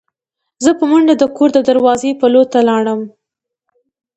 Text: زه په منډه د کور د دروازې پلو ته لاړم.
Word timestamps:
زه 0.63 0.71
په 0.79 0.83
منډه 0.89 1.13
د 1.17 1.23
کور 1.35 1.49
د 1.53 1.59
دروازې 1.69 2.09
پلو 2.19 2.43
ته 2.51 2.59
لاړم. 2.69 3.01